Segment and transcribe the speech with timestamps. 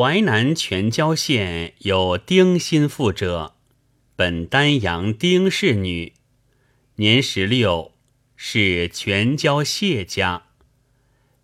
[0.00, 3.56] 淮南全椒县有丁心妇者，
[4.14, 6.12] 本丹阳丁氏女，
[6.94, 7.90] 年十六，
[8.36, 10.44] 是全椒谢家。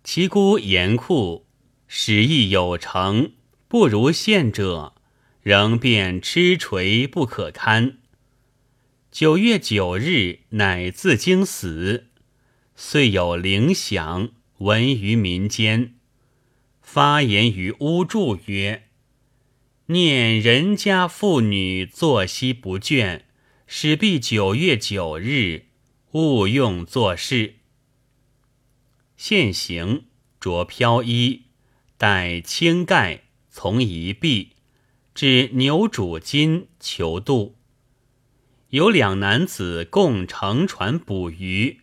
[0.05, 1.45] 其姑严酷，
[1.89, 3.33] 使意有成，
[3.67, 4.93] 不如献者，
[5.41, 7.97] 仍便痴垂不可堪。
[9.11, 12.05] 九月九日，乃自经死，
[12.77, 14.29] 遂有灵响
[14.59, 15.94] 闻于民间，
[16.85, 18.87] 发言于屋柱曰
[19.87, 23.23] ：“念人家妇女作息不倦，
[23.65, 25.65] 使必九月九日
[26.11, 27.55] 勿用做事。”
[29.17, 30.05] 现行
[30.39, 31.47] 着飘衣，
[31.97, 34.51] 戴青盖，从一臂，
[35.13, 37.55] 至牛渚津求渡。
[38.69, 41.81] 有两男子共乘船捕鱼，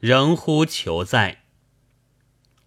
[0.00, 1.44] 仍呼求在。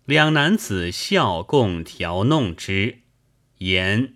[0.05, 2.99] 两男子笑共调弄之，
[3.59, 4.15] 言：“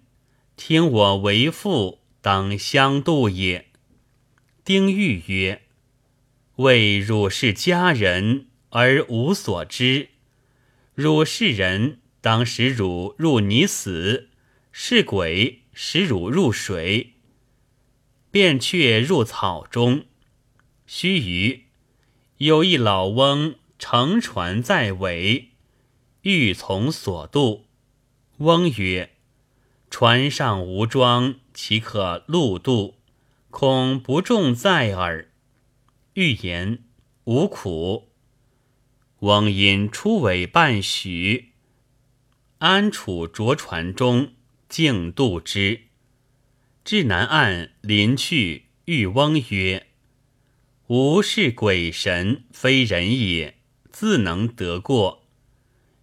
[0.58, 3.68] 听我为父，当相度也。”
[4.66, 5.64] 丁玉曰
[6.58, 10.10] ：“为汝是佳人。”而无所知，
[10.94, 14.28] 汝是人，当使汝入泥死；
[14.74, 17.14] 是鬼，使汝入水。
[18.30, 20.06] 便却入草中。
[20.86, 21.62] 须臾，
[22.40, 25.52] 有一老翁乘船在尾，
[26.28, 27.68] 欲从所渡。
[28.40, 29.12] 翁曰
[29.90, 32.96] ：“船上无桩，岂可陆渡？
[33.50, 35.32] 恐不重载耳。”
[36.16, 36.84] 欲言
[37.24, 38.10] 无苦。
[39.20, 41.54] 翁因出尾半许，
[42.58, 44.34] 安处着船中，
[44.68, 45.84] 径渡之。
[46.84, 49.88] 至南岸，临去，欲翁曰
[50.88, 53.56] ：“吾是鬼神，非人也，
[53.94, 55.24] 自能得过。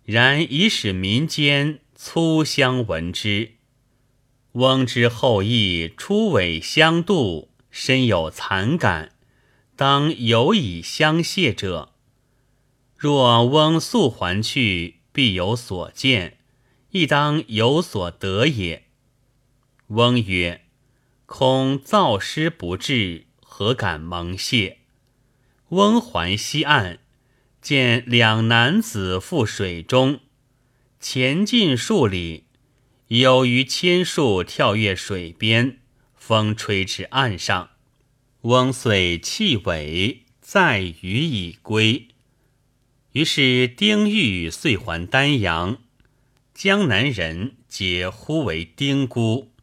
[0.04, 3.52] 然以使民间粗相闻之。
[4.52, 9.12] 翁之后裔出尾相度，深有惭感，
[9.74, 11.90] 当有以相谢者。”
[12.96, 16.38] 若翁速还去，必有所见，
[16.90, 18.84] 亦当有所得也。
[19.88, 20.62] 翁曰
[21.26, 24.78] ：“恐造师不至，何敢蒙谢？”
[25.70, 27.00] 翁还西岸，
[27.64, 30.20] 见两男子赴水中，
[31.00, 32.44] 前进数里，
[33.08, 35.78] 有于千树跳跃水边，
[36.14, 37.70] 风吹至岸上。
[38.42, 42.08] 翁遂弃尾，载鱼以归。
[43.12, 45.78] 于是丁玉遂还丹阳，
[46.52, 49.54] 江南人皆呼为丁姑。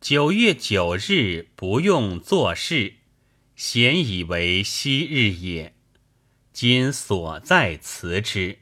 [0.00, 2.94] 九月九日不用做事，
[3.56, 5.75] 咸以为昔日也。
[6.56, 8.60] 今所在辞之。